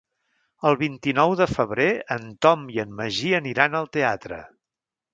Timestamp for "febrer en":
1.51-2.27